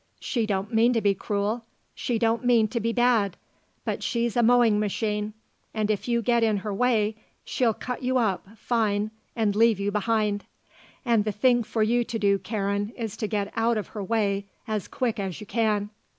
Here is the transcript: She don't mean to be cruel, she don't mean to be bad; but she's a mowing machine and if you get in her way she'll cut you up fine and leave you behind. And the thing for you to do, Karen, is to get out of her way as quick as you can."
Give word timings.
She 0.19 0.47
don't 0.47 0.73
mean 0.73 0.93
to 0.93 0.99
be 1.01 1.13
cruel, 1.13 1.63
she 1.93 2.17
don't 2.17 2.43
mean 2.43 2.67
to 2.69 2.79
be 2.79 2.91
bad; 2.91 3.37
but 3.85 4.01
she's 4.01 4.35
a 4.35 4.41
mowing 4.41 4.79
machine 4.79 5.33
and 5.75 5.91
if 5.91 6.07
you 6.07 6.23
get 6.23 6.41
in 6.41 6.57
her 6.65 6.73
way 6.73 7.17
she'll 7.45 7.75
cut 7.75 8.01
you 8.01 8.17
up 8.17 8.57
fine 8.57 9.11
and 9.35 9.55
leave 9.55 9.79
you 9.79 9.91
behind. 9.91 10.45
And 11.05 11.23
the 11.23 11.31
thing 11.31 11.61
for 11.61 11.83
you 11.83 12.03
to 12.05 12.17
do, 12.17 12.39
Karen, 12.39 12.91
is 12.97 13.15
to 13.17 13.27
get 13.27 13.53
out 13.55 13.77
of 13.77 13.89
her 13.89 14.01
way 14.03 14.47
as 14.67 14.87
quick 14.87 15.19
as 15.19 15.39
you 15.39 15.45
can." 15.45 15.91